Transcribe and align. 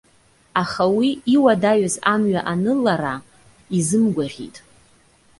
Аха 0.61 0.83
уи, 0.97 1.09
иуадаҩыз 1.33 1.95
амҩа 2.13 2.41
анылара 2.51 3.15
изымгәаӷьит. 3.77 4.55